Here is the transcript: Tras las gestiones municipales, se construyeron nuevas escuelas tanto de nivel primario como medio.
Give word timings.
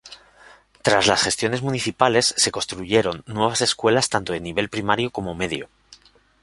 Tras 0.81 1.05
las 1.05 1.21
gestiones 1.21 1.61
municipales, 1.61 2.33
se 2.35 2.49
construyeron 2.49 3.21
nuevas 3.27 3.61
escuelas 3.61 4.09
tanto 4.09 4.33
de 4.33 4.39
nivel 4.39 4.67
primario 4.67 5.11
como 5.11 5.35
medio. 5.35 5.69